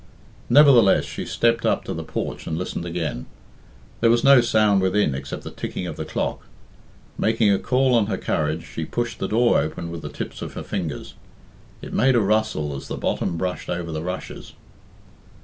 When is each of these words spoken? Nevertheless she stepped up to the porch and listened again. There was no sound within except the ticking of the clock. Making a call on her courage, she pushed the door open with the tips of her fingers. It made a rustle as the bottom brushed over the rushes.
Nevertheless 0.49 1.05
she 1.05 1.25
stepped 1.27 1.63
up 1.63 1.83
to 1.83 1.93
the 1.93 2.03
porch 2.03 2.47
and 2.47 2.57
listened 2.57 2.87
again. 2.87 3.27
There 3.99 4.09
was 4.09 4.23
no 4.23 4.41
sound 4.41 4.81
within 4.81 5.13
except 5.13 5.43
the 5.43 5.51
ticking 5.51 5.85
of 5.85 5.95
the 5.95 6.05
clock. 6.05 6.47
Making 7.19 7.51
a 7.51 7.59
call 7.59 7.93
on 7.93 8.07
her 8.07 8.17
courage, 8.17 8.65
she 8.65 8.83
pushed 8.83 9.19
the 9.19 9.27
door 9.27 9.59
open 9.59 9.91
with 9.91 10.01
the 10.01 10.09
tips 10.09 10.41
of 10.41 10.53
her 10.53 10.63
fingers. 10.63 11.13
It 11.83 11.93
made 11.93 12.15
a 12.15 12.19
rustle 12.19 12.75
as 12.75 12.87
the 12.87 12.97
bottom 12.97 13.37
brushed 13.37 13.69
over 13.69 13.91
the 13.91 14.01
rushes. 14.01 14.53